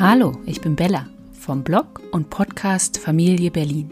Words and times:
Hallo, 0.00 0.32
ich 0.46 0.62
bin 0.62 0.76
Bella 0.76 1.08
vom 1.38 1.62
Blog 1.62 2.00
und 2.10 2.30
Podcast 2.30 2.96
Familie 2.96 3.50
Berlin. 3.50 3.90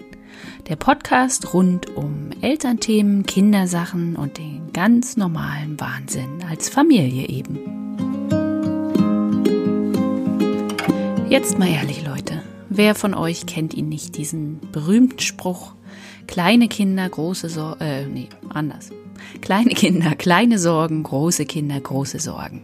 Der 0.67 0.77
Podcast 0.77 1.53
rund 1.53 1.95
um 1.99 2.31
Elternthemen, 2.41 3.27
Kindersachen 3.27 4.17
und 4.17 4.39
den 4.39 4.73
ganz 4.73 5.19
normalen 5.19 5.79
Wahnsinn 5.79 6.43
als 6.49 6.71
Familie 6.71 7.29
eben. 7.29 7.59
Jetzt 11.29 11.59
mal 11.59 11.69
ehrlich, 11.69 12.03
Leute. 12.07 12.43
Wer 12.71 12.95
von 12.95 13.13
euch 13.13 13.45
kennt 13.45 13.75
ihn 13.75 13.91
nicht, 13.91 14.17
diesen 14.17 14.61
berühmten 14.73 15.21
Spruch? 15.21 15.75
Kleine 16.27 16.69
Kinder, 16.69 17.07
große 17.07 17.51
Sorgen, 17.51 17.83
äh, 17.83 18.07
nee, 18.07 18.31
anders. 18.49 18.93
Kleine 19.43 19.75
Kinder, 19.75 20.15
kleine 20.15 20.59
Sorgen, 20.59 21.03
große 21.03 21.45
Kinder, 21.45 21.79
große 21.79 22.19
Sorgen. 22.19 22.63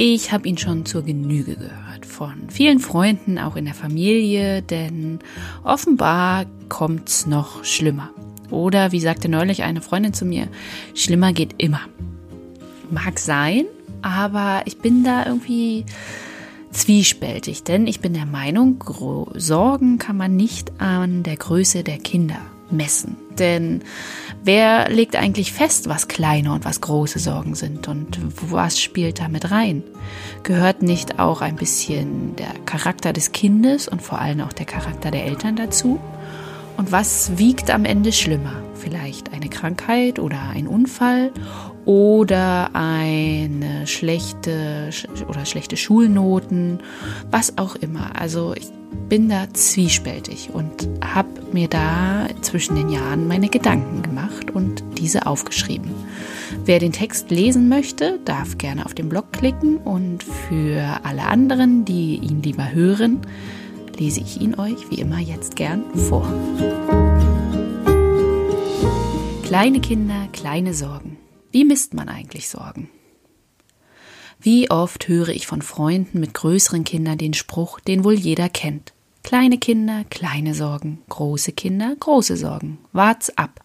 Ich 0.00 0.30
habe 0.30 0.48
ihn 0.48 0.56
schon 0.56 0.86
zur 0.86 1.02
Genüge 1.02 1.56
gehört 1.56 2.06
von 2.06 2.50
vielen 2.50 2.78
Freunden, 2.78 3.36
auch 3.36 3.56
in 3.56 3.64
der 3.64 3.74
Familie, 3.74 4.62
denn 4.62 5.18
offenbar 5.64 6.46
kommt's 6.68 7.26
noch 7.26 7.64
schlimmer. 7.64 8.10
Oder 8.48 8.92
wie 8.92 9.00
sagte 9.00 9.28
neulich 9.28 9.64
eine 9.64 9.80
Freundin 9.80 10.14
zu 10.14 10.24
mir, 10.24 10.46
schlimmer 10.94 11.32
geht 11.32 11.56
immer. 11.58 11.80
Mag 12.92 13.18
sein, 13.18 13.64
aber 14.00 14.62
ich 14.66 14.78
bin 14.78 15.02
da 15.02 15.26
irgendwie 15.26 15.84
zwiespältig, 16.70 17.64
denn 17.64 17.88
ich 17.88 17.98
bin 17.98 18.14
der 18.14 18.26
Meinung, 18.26 18.84
Sorgen 19.34 19.98
kann 19.98 20.16
man 20.16 20.36
nicht 20.36 20.80
an 20.80 21.24
der 21.24 21.36
Größe 21.36 21.82
der 21.82 21.98
Kinder 21.98 22.40
messen. 22.70 23.16
Denn 23.38 23.82
wer 24.42 24.88
legt 24.90 25.16
eigentlich 25.16 25.52
fest, 25.52 25.88
was 25.88 26.08
kleine 26.08 26.52
und 26.52 26.64
was 26.64 26.80
große 26.80 27.18
Sorgen 27.18 27.54
sind 27.54 27.88
und 27.88 28.18
was 28.50 28.80
spielt 28.80 29.20
da 29.20 29.28
mit 29.28 29.50
rein? 29.50 29.82
Gehört 30.42 30.82
nicht 30.82 31.18
auch 31.18 31.40
ein 31.40 31.56
bisschen 31.56 32.36
der 32.36 32.52
Charakter 32.66 33.12
des 33.12 33.32
Kindes 33.32 33.88
und 33.88 34.02
vor 34.02 34.20
allem 34.20 34.40
auch 34.40 34.52
der 34.52 34.66
Charakter 34.66 35.10
der 35.10 35.24
Eltern 35.24 35.56
dazu? 35.56 36.00
Und 36.76 36.92
was 36.92 37.38
wiegt 37.38 37.70
am 37.70 37.84
Ende 37.84 38.12
schlimmer? 38.12 38.62
Vielleicht 38.74 39.32
eine 39.32 39.48
Krankheit 39.48 40.20
oder 40.20 40.38
ein 40.54 40.68
Unfall 40.68 41.32
oder 41.88 42.68
eine 42.74 43.86
schlechte 43.86 44.90
oder 45.26 45.46
schlechte 45.46 45.78
Schulnoten, 45.78 46.80
was 47.30 47.56
auch 47.56 47.76
immer. 47.76 48.20
Also 48.20 48.52
ich 48.54 48.66
bin 49.08 49.30
da 49.30 49.46
zwiespältig 49.54 50.50
und 50.52 50.86
habe 51.02 51.30
mir 51.52 51.66
da 51.66 52.26
zwischen 52.42 52.76
den 52.76 52.90
Jahren 52.90 53.26
meine 53.26 53.48
Gedanken 53.48 54.02
gemacht 54.02 54.50
und 54.50 54.84
diese 54.98 55.24
aufgeschrieben. 55.26 55.90
Wer 56.66 56.78
den 56.78 56.92
Text 56.92 57.30
lesen 57.30 57.70
möchte, 57.70 58.18
darf 58.26 58.58
gerne 58.58 58.84
auf 58.84 58.92
den 58.92 59.08
Blog 59.08 59.32
klicken 59.32 59.78
und 59.78 60.22
für 60.22 61.00
alle 61.04 61.22
anderen, 61.22 61.86
die 61.86 62.16
ihn 62.16 62.42
lieber 62.42 62.70
hören, 62.70 63.20
lese 63.96 64.20
ich 64.20 64.42
ihn 64.42 64.56
euch 64.56 64.90
wie 64.90 65.00
immer 65.00 65.20
jetzt 65.20 65.56
gern 65.56 65.84
vor. 65.94 66.30
Kleine 69.44 69.80
Kinder, 69.80 70.28
kleine 70.34 70.74
Sorgen. 70.74 71.16
Wie 71.50 71.64
misst 71.64 71.94
man 71.94 72.08
eigentlich 72.08 72.48
Sorgen? 72.48 72.90
Wie 74.40 74.70
oft 74.70 75.08
höre 75.08 75.28
ich 75.28 75.46
von 75.46 75.62
Freunden 75.62 76.20
mit 76.20 76.34
größeren 76.34 76.84
Kindern 76.84 77.18
den 77.18 77.34
Spruch, 77.34 77.80
den 77.80 78.04
wohl 78.04 78.14
jeder 78.14 78.48
kennt. 78.48 78.92
Kleine 79.24 79.58
Kinder, 79.58 80.04
kleine 80.10 80.54
Sorgen, 80.54 81.02
große 81.08 81.52
Kinder, 81.52 81.96
große 81.98 82.36
Sorgen. 82.36 82.78
Wart's 82.92 83.30
ab. 83.36 83.60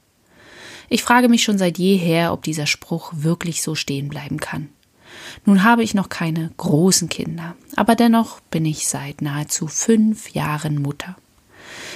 Ich 0.89 1.03
frage 1.03 1.29
mich 1.29 1.43
schon 1.43 1.57
seit 1.57 1.77
jeher, 1.77 2.33
ob 2.33 2.43
dieser 2.43 2.65
Spruch 2.65 3.13
wirklich 3.15 3.61
so 3.61 3.75
stehen 3.75 4.09
bleiben 4.09 4.39
kann. 4.39 4.69
Nun 5.45 5.63
habe 5.63 5.83
ich 5.83 5.93
noch 5.93 6.09
keine 6.09 6.51
großen 6.57 7.07
Kinder, 7.07 7.55
aber 7.75 7.95
dennoch 7.95 8.39
bin 8.41 8.65
ich 8.65 8.87
seit 8.87 9.21
nahezu 9.21 9.67
fünf 9.67 10.31
Jahren 10.31 10.81
Mutter. 10.81 11.15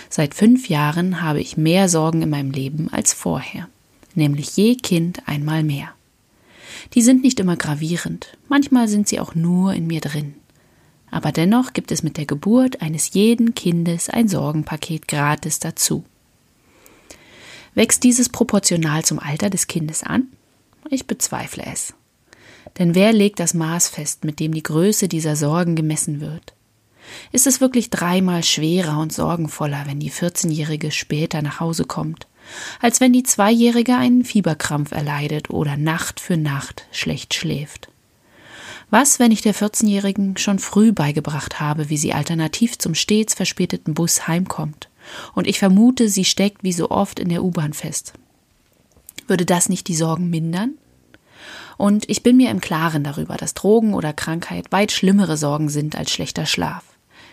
Seit 0.09 0.33
fünf 0.33 0.69
Jahren 0.69 1.21
habe 1.21 1.41
ich 1.41 1.57
mehr 1.57 1.89
Sorgen 1.89 2.21
in 2.21 2.29
meinem 2.29 2.51
Leben 2.51 2.91
als 2.93 3.13
vorher, 3.13 3.67
nämlich 4.17 4.55
je 4.57 4.75
Kind 4.75 5.27
einmal 5.27 5.63
mehr. 5.63 5.93
Die 6.93 7.01
sind 7.01 7.23
nicht 7.23 7.39
immer 7.39 7.55
gravierend, 7.55 8.37
manchmal 8.49 8.87
sind 8.87 9.07
sie 9.07 9.19
auch 9.19 9.35
nur 9.35 9.73
in 9.73 9.87
mir 9.87 10.01
drin. 10.01 10.35
Aber 11.09 11.31
dennoch 11.31 11.73
gibt 11.73 11.91
es 11.91 12.03
mit 12.03 12.17
der 12.17 12.25
Geburt 12.25 12.81
eines 12.81 13.13
jeden 13.13 13.55
Kindes 13.55 14.09
ein 14.09 14.27
Sorgenpaket 14.27 15.07
gratis 15.07 15.59
dazu. 15.59 16.03
Wächst 17.73 18.03
dieses 18.03 18.29
proportional 18.29 19.05
zum 19.05 19.19
Alter 19.19 19.49
des 19.49 19.67
Kindes 19.67 20.03
an? 20.03 20.27
Ich 20.89 21.07
bezweifle 21.07 21.63
es. 21.71 21.93
Denn 22.77 22.95
wer 22.95 23.13
legt 23.13 23.39
das 23.39 23.53
Maß 23.53 23.87
fest, 23.87 24.25
mit 24.25 24.39
dem 24.39 24.53
die 24.53 24.63
Größe 24.63 25.07
dieser 25.07 25.35
Sorgen 25.35 25.75
gemessen 25.75 26.19
wird? 26.19 26.53
Ist 27.31 27.47
es 27.47 27.61
wirklich 27.61 27.89
dreimal 27.89 28.43
schwerer 28.43 28.99
und 28.99 29.13
sorgenvoller, 29.13 29.83
wenn 29.85 29.99
die 29.99 30.11
14-Jährige 30.11 30.91
später 30.91 31.41
nach 31.41 31.59
Hause 31.59 31.85
kommt, 31.85 32.27
als 32.81 32.99
wenn 33.01 33.13
die 33.13 33.23
Zweijährige 33.23 33.95
einen 33.95 34.23
Fieberkrampf 34.23 34.91
erleidet 34.91 35.49
oder 35.49 35.77
Nacht 35.77 36.19
für 36.19 36.37
Nacht 36.37 36.85
schlecht 36.91 37.33
schläft? 37.33 37.89
Was, 38.89 39.19
wenn 39.19 39.31
ich 39.31 39.41
der 39.41 39.53
14-Jährigen 39.53 40.37
schon 40.37 40.59
früh 40.59 40.93
beigebracht 40.93 41.59
habe, 41.59 41.89
wie 41.89 41.97
sie 41.97 42.13
alternativ 42.13 42.77
zum 42.77 42.95
stets 42.95 43.33
verspäteten 43.33 43.93
Bus 43.93 44.27
heimkommt? 44.27 44.89
Und 45.33 45.47
ich 45.47 45.59
vermute, 45.59 46.09
sie 46.09 46.25
steckt 46.25 46.63
wie 46.63 46.73
so 46.73 46.89
oft 46.89 47.19
in 47.19 47.29
der 47.29 47.43
U-Bahn 47.43 47.73
fest. 47.73 48.13
Würde 49.27 49.45
das 49.45 49.67
nicht 49.67 49.87
die 49.87 49.95
Sorgen 49.95 50.29
mindern? 50.29 50.75
Und 51.77 52.09
ich 52.09 52.23
bin 52.23 52.37
mir 52.37 52.49
im 52.49 52.61
Klaren 52.61 53.03
darüber, 53.03 53.35
dass 53.35 53.53
Drogen 53.53 53.93
oder 53.93 54.13
Krankheit 54.13 54.71
weit 54.71 54.91
schlimmere 54.91 55.37
Sorgen 55.37 55.69
sind 55.69 55.95
als 55.95 56.11
schlechter 56.11 56.45
Schlaf. 56.45 56.83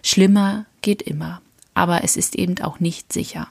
Schlimmer 0.02 0.66
geht 0.82 1.02
immer, 1.02 1.40
aber 1.72 2.04
es 2.04 2.16
ist 2.16 2.34
eben 2.34 2.60
auch 2.60 2.80
nicht 2.80 3.12
sicher. 3.12 3.48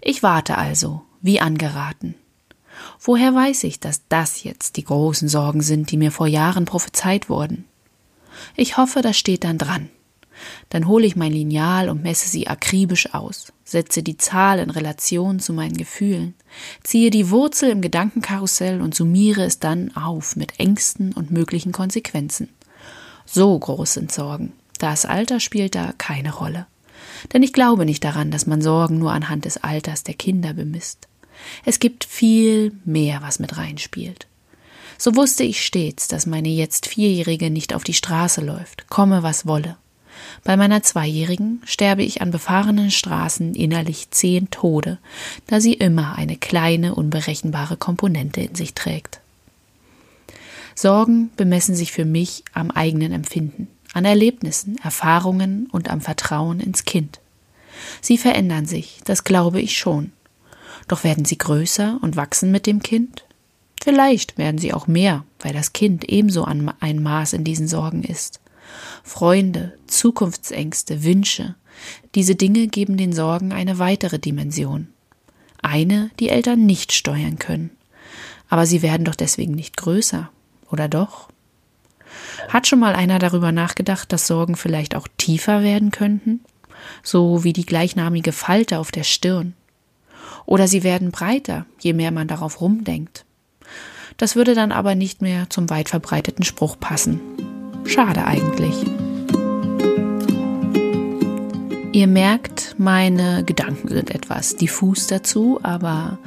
Ich 0.00 0.22
warte 0.22 0.56
also, 0.56 1.02
wie 1.20 1.40
angeraten. 1.40 2.14
Woher 2.98 3.34
weiß 3.34 3.64
ich, 3.64 3.80
dass 3.80 4.02
das 4.08 4.42
jetzt 4.42 4.76
die 4.76 4.84
großen 4.84 5.28
Sorgen 5.28 5.60
sind, 5.62 5.90
die 5.90 5.96
mir 5.96 6.10
vor 6.10 6.26
Jahren 6.26 6.64
prophezeit 6.64 7.28
wurden? 7.28 7.64
Ich 8.56 8.76
hoffe, 8.76 9.02
das 9.02 9.18
steht 9.18 9.44
dann 9.44 9.58
dran. 9.58 9.90
Dann 10.70 10.86
hole 10.86 11.06
ich 11.06 11.16
mein 11.16 11.32
Lineal 11.32 11.90
und 11.90 12.02
messe 12.02 12.28
sie 12.28 12.46
akribisch 12.46 13.12
aus, 13.12 13.52
setze 13.64 14.02
die 14.02 14.16
Zahl 14.16 14.58
in 14.58 14.70
Relation 14.70 15.38
zu 15.38 15.52
meinen 15.52 15.76
Gefühlen, 15.76 16.34
ziehe 16.82 17.10
die 17.10 17.30
Wurzel 17.30 17.70
im 17.70 17.82
Gedankenkarussell 17.82 18.80
und 18.80 18.94
summiere 18.94 19.44
es 19.44 19.58
dann 19.58 19.94
auf 19.96 20.36
mit 20.36 20.58
Ängsten 20.58 21.12
und 21.12 21.30
möglichen 21.30 21.72
Konsequenzen. 21.72 22.48
So 23.26 23.58
groß 23.58 23.94
sind 23.94 24.12
Sorgen. 24.12 24.52
Das 24.78 25.04
Alter 25.04 25.40
spielt 25.40 25.74
da 25.74 25.92
keine 25.98 26.32
Rolle. 26.32 26.66
Denn 27.32 27.42
ich 27.42 27.52
glaube 27.52 27.84
nicht 27.84 28.04
daran, 28.04 28.30
dass 28.30 28.46
man 28.46 28.62
Sorgen 28.62 28.98
nur 28.98 29.12
anhand 29.12 29.44
des 29.44 29.58
Alters 29.58 30.04
der 30.04 30.14
Kinder 30.14 30.54
bemisst. 30.54 31.08
Es 31.64 31.78
gibt 31.78 32.04
viel 32.04 32.72
mehr, 32.84 33.22
was 33.22 33.38
mit 33.38 33.56
reinspielt. 33.56 34.26
So 34.98 35.16
wusste 35.16 35.44
ich 35.44 35.64
stets, 35.64 36.08
dass 36.08 36.26
meine 36.26 36.50
jetzt 36.50 36.86
Vierjährige 36.86 37.50
nicht 37.50 37.74
auf 37.74 37.84
die 37.84 37.94
Straße 37.94 38.42
läuft, 38.42 38.88
komme 38.90 39.22
was 39.22 39.46
wolle. 39.46 39.76
Bei 40.44 40.56
meiner 40.56 40.82
Zweijährigen 40.82 41.62
sterbe 41.64 42.02
ich 42.02 42.20
an 42.20 42.30
befahrenen 42.30 42.90
Straßen 42.90 43.54
innerlich 43.54 44.10
zehn 44.10 44.50
Tode, 44.50 44.98
da 45.46 45.60
sie 45.60 45.74
immer 45.74 46.16
eine 46.16 46.36
kleine, 46.36 46.94
unberechenbare 46.94 47.76
Komponente 47.76 48.42
in 48.42 48.54
sich 48.54 48.74
trägt. 48.74 49.20
Sorgen 50.74 51.30
bemessen 51.36 51.74
sich 51.74 51.92
für 51.92 52.04
mich 52.04 52.44
am 52.52 52.70
eigenen 52.70 53.12
Empfinden, 53.12 53.68
an 53.92 54.04
Erlebnissen, 54.04 54.78
Erfahrungen 54.82 55.68
und 55.72 55.90
am 55.90 56.00
Vertrauen 56.00 56.60
ins 56.60 56.84
Kind. 56.84 57.20
Sie 58.00 58.18
verändern 58.18 58.66
sich, 58.66 59.00
das 59.04 59.24
glaube 59.24 59.60
ich 59.60 59.76
schon. 59.76 60.12
Doch 60.88 61.04
werden 61.04 61.24
sie 61.24 61.38
größer 61.38 61.98
und 62.02 62.16
wachsen 62.16 62.50
mit 62.50 62.66
dem 62.66 62.82
Kind? 62.82 63.24
Vielleicht 63.82 64.38
werden 64.38 64.58
sie 64.58 64.74
auch 64.74 64.86
mehr, 64.86 65.24
weil 65.40 65.52
das 65.52 65.72
Kind 65.72 66.04
ebenso 66.04 66.44
ein 66.44 67.02
Maß 67.02 67.32
in 67.32 67.44
diesen 67.44 67.68
Sorgen 67.68 68.02
ist. 68.02 68.40
Freunde, 69.02 69.76
Zukunftsängste, 69.86 71.02
Wünsche, 71.02 71.54
diese 72.14 72.34
Dinge 72.34 72.66
geben 72.68 72.96
den 72.96 73.12
Sorgen 73.12 73.52
eine 73.52 73.78
weitere 73.78 74.18
Dimension. 74.18 74.88
Eine, 75.62 76.10
die 76.18 76.28
Eltern 76.28 76.66
nicht 76.66 76.92
steuern 76.92 77.38
können. 77.38 77.70
Aber 78.48 78.66
sie 78.66 78.82
werden 78.82 79.04
doch 79.04 79.14
deswegen 79.14 79.54
nicht 79.54 79.76
größer, 79.76 80.30
oder 80.70 80.88
doch? 80.88 81.28
Hat 82.48 82.66
schon 82.66 82.80
mal 82.80 82.94
einer 82.94 83.18
darüber 83.18 83.52
nachgedacht, 83.52 84.12
dass 84.12 84.26
Sorgen 84.26 84.56
vielleicht 84.56 84.94
auch 84.96 85.08
tiefer 85.16 85.62
werden 85.62 85.90
könnten? 85.90 86.40
So 87.02 87.44
wie 87.44 87.52
die 87.52 87.66
gleichnamige 87.66 88.32
Falte 88.32 88.78
auf 88.78 88.90
der 88.90 89.04
Stirn. 89.04 89.54
Oder 90.46 90.66
sie 90.66 90.82
werden 90.82 91.10
breiter, 91.10 91.66
je 91.78 91.92
mehr 91.92 92.10
man 92.10 92.28
darauf 92.28 92.60
rumdenkt. 92.60 93.24
Das 94.16 94.36
würde 94.36 94.54
dann 94.54 94.72
aber 94.72 94.94
nicht 94.94 95.22
mehr 95.22 95.48
zum 95.48 95.70
weit 95.70 95.88
verbreiteten 95.88 96.44
Spruch 96.44 96.78
passen. 96.78 97.20
Schade 97.84 98.24
eigentlich. 98.24 98.74
Ihr 101.92 102.06
merkt, 102.06 102.76
meine 102.78 103.44
Gedanken 103.44 103.88
sind 103.88 104.14
etwas 104.14 104.56
diffus 104.56 105.06
dazu, 105.06 105.58
aber 105.62 106.18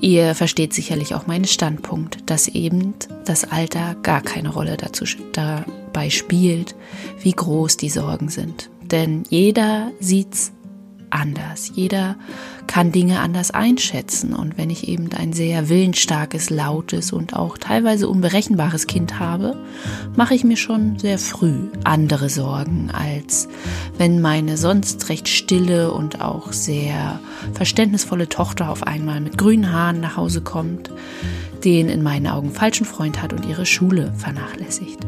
Ihr 0.00 0.34
versteht 0.34 0.72
sicherlich 0.72 1.14
auch 1.14 1.26
meinen 1.26 1.46
Standpunkt, 1.46 2.18
dass 2.26 2.48
eben 2.48 2.94
das 3.24 3.44
Alter 3.44 3.96
gar 4.02 4.20
keine 4.20 4.50
Rolle 4.50 4.76
dazu, 4.76 5.04
dabei 5.32 6.10
spielt, 6.10 6.74
wie 7.22 7.32
groß 7.32 7.76
die 7.76 7.88
Sorgen 7.88 8.28
sind. 8.28 8.70
Denn 8.82 9.24
jeder 9.28 9.90
sieht's 9.98 10.52
anders. 11.10 11.70
Jeder 11.74 12.16
kann 12.66 12.92
Dinge 12.92 13.20
anders 13.20 13.50
einschätzen. 13.50 14.34
Und 14.34 14.58
wenn 14.58 14.70
ich 14.70 14.88
eben 14.88 15.10
ein 15.12 15.32
sehr 15.32 15.68
willensstarkes, 15.68 16.50
lautes 16.50 17.12
und 17.12 17.34
auch 17.34 17.58
teilweise 17.58 18.08
unberechenbares 18.08 18.86
Kind 18.86 19.18
habe, 19.18 19.56
mache 20.16 20.34
ich 20.34 20.44
mir 20.44 20.56
schon 20.56 20.98
sehr 20.98 21.18
früh 21.18 21.68
andere 21.84 22.28
Sorgen, 22.28 22.90
als 22.92 23.48
wenn 23.98 24.20
meine 24.20 24.56
sonst 24.56 25.08
recht 25.08 25.28
stille 25.28 25.92
und 25.92 26.20
auch 26.20 26.52
sehr 26.52 27.20
verständnisvolle 27.54 28.28
Tochter 28.28 28.70
auf 28.70 28.82
einmal 28.86 29.20
mit 29.20 29.38
grünen 29.38 29.72
Haaren 29.72 30.00
nach 30.00 30.16
Hause 30.16 30.40
kommt, 30.40 30.90
den 31.64 31.88
in 31.88 32.02
meinen 32.02 32.26
Augen 32.26 32.52
falschen 32.52 32.86
Freund 32.86 33.22
hat 33.22 33.32
und 33.32 33.46
ihre 33.46 33.66
Schule 33.66 34.12
vernachlässigt. 34.16 35.00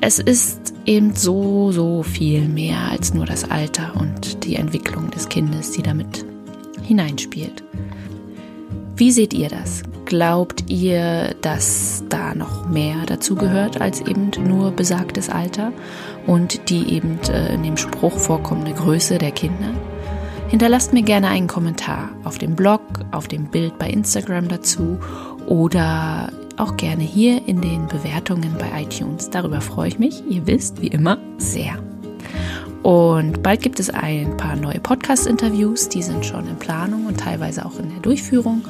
Es 0.00 0.18
ist 0.18 0.65
eben 0.86 1.14
so, 1.14 1.72
so 1.72 2.02
viel 2.02 2.48
mehr 2.48 2.90
als 2.90 3.12
nur 3.12 3.26
das 3.26 3.50
Alter 3.50 3.94
und 3.98 4.44
die 4.44 4.56
Entwicklung 4.56 5.10
des 5.10 5.28
Kindes, 5.28 5.72
die 5.72 5.82
damit 5.82 6.24
hineinspielt. 6.82 7.62
Wie 8.96 9.10
seht 9.10 9.34
ihr 9.34 9.48
das? 9.48 9.82
Glaubt 10.06 10.70
ihr, 10.70 11.34
dass 11.42 12.04
da 12.08 12.34
noch 12.34 12.68
mehr 12.68 12.96
dazu 13.06 13.34
gehört 13.34 13.80
als 13.80 14.00
eben 14.00 14.30
nur 14.46 14.70
besagtes 14.70 15.28
Alter 15.28 15.72
und 16.26 16.70
die 16.70 16.94
eben 16.94 17.18
äh, 17.28 17.54
in 17.54 17.64
dem 17.64 17.76
Spruch 17.76 18.16
vorkommende 18.16 18.72
Größe 18.72 19.18
der 19.18 19.32
Kinder? 19.32 19.74
Hinterlasst 20.48 20.92
mir 20.92 21.02
gerne 21.02 21.28
einen 21.28 21.48
Kommentar 21.48 22.10
auf 22.22 22.38
dem 22.38 22.54
Blog, 22.54 22.80
auf 23.10 23.26
dem 23.26 23.46
Bild 23.46 23.78
bei 23.78 23.90
Instagram 23.90 24.48
dazu 24.48 24.98
oder 25.46 26.30
auch 26.56 26.76
gerne 26.76 27.02
hier 27.02 27.46
in 27.46 27.60
den 27.60 27.86
Bewertungen 27.86 28.56
bei 28.58 28.82
iTunes. 28.82 29.30
Darüber 29.30 29.60
freue 29.60 29.88
ich 29.88 29.98
mich, 29.98 30.22
ihr 30.28 30.46
wisst, 30.46 30.80
wie 30.80 30.88
immer, 30.88 31.18
sehr. 31.38 31.78
Und 32.86 33.42
bald 33.42 33.62
gibt 33.62 33.80
es 33.80 33.90
ein 33.90 34.36
paar 34.36 34.54
neue 34.54 34.78
Podcast-Interviews, 34.78 35.88
die 35.88 36.02
sind 36.02 36.24
schon 36.24 36.46
in 36.46 36.54
Planung 36.54 37.06
und 37.06 37.18
teilweise 37.18 37.66
auch 37.66 37.80
in 37.80 37.90
der 37.90 37.98
Durchführung. 37.98 38.62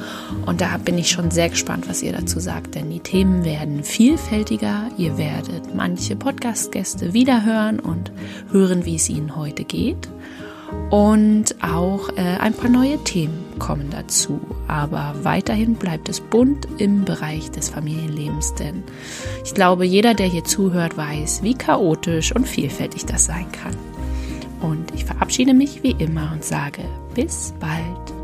Und 0.47 0.59
da 0.59 0.77
bin 0.77 0.97
ich 0.97 1.11
schon 1.11 1.29
sehr 1.29 1.49
gespannt, 1.49 1.87
was 1.87 2.01
ihr 2.01 2.13
dazu 2.13 2.39
sagt, 2.39 2.73
denn 2.73 2.89
die 2.89 2.99
Themen 2.99 3.45
werden 3.45 3.83
vielfältiger. 3.83 4.89
Ihr 4.97 5.19
werdet 5.19 5.75
manche 5.75 6.15
Podcast-Gäste 6.15 7.13
wiederhören 7.13 7.79
und 7.79 8.11
hören, 8.51 8.85
wie 8.85 8.95
es 8.95 9.07
ihnen 9.07 9.35
heute 9.35 9.65
geht. 9.65 10.09
Und 10.89 11.55
auch 11.61 12.09
äh, 12.09 12.37
ein 12.39 12.53
paar 12.53 12.69
neue 12.69 12.97
Themen 13.03 13.45
kommen 13.59 13.89
dazu. 13.89 14.39
Aber 14.67 15.15
weiterhin 15.23 15.75
bleibt 15.75 16.09
es 16.09 16.21
bunt 16.21 16.67
im 16.77 17.05
Bereich 17.05 17.51
des 17.51 17.69
Familienlebens, 17.69 18.53
denn 18.55 18.83
ich 19.43 19.53
glaube, 19.53 19.85
jeder, 19.85 20.13
der 20.13 20.27
hier 20.27 20.43
zuhört, 20.43 20.97
weiß, 20.97 21.43
wie 21.43 21.53
chaotisch 21.53 22.33
und 22.35 22.47
vielfältig 22.47 23.05
das 23.05 23.25
sein 23.25 23.51
kann. 23.51 23.75
Und 24.61 24.93
ich 24.95 25.05
verabschiede 25.05 25.53
mich 25.53 25.83
wie 25.83 25.91
immer 25.91 26.31
und 26.33 26.43
sage 26.43 26.83
bis 27.13 27.53
bald. 27.59 28.16